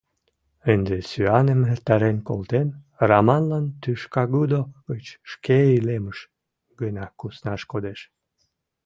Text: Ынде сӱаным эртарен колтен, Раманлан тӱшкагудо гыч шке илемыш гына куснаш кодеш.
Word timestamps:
Ынде 0.73 0.97
сӱаным 1.09 1.61
эртарен 1.71 2.17
колтен, 2.27 2.67
Раманлан 3.09 3.65
тӱшкагудо 3.81 4.59
гыч 4.89 5.05
шке 5.31 5.57
илемыш 5.75 6.17
гына 6.79 7.05
куснаш 7.19 7.61
кодеш. 7.71 7.99